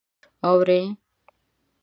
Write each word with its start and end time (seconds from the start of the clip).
_اورې؟ 0.47 0.81